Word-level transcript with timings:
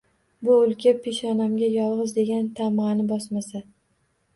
Bu 0.47 0.55
o’lka 0.55 0.93
peshonamga 1.03 1.71
yolg’iz 1.75 2.19
degan 2.19 2.51
tamg’ani 2.61 3.11
bosmasa… 3.17 3.69